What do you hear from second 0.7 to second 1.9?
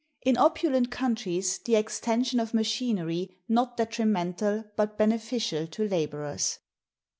countries, the